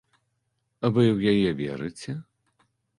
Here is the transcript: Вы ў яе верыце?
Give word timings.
Вы 0.93 1.03
ў 1.05 1.37
яе 1.37 1.49
верыце? 1.63 2.21